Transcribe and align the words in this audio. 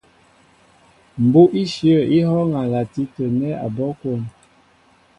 Mbú' 1.23 1.51
íshyə̂ 1.61 1.99
í 2.15 2.17
hɔ́ɔ́ŋ 2.27 2.51
a 2.61 2.63
lati 2.71 3.03
tə̂ 3.13 3.25
nɛ́ 3.39 3.59
abɔ́' 3.65 3.93
kwón. 3.99 4.21